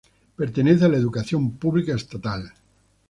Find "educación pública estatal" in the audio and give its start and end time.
0.97-2.51